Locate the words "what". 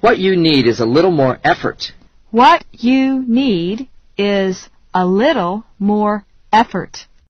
0.00-0.18, 2.30-2.64